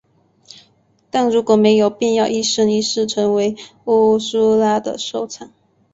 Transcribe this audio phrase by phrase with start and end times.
[1.11, 3.55] 但如果没有便要一生一世成为
[3.85, 5.51] 乌苏拉的收藏。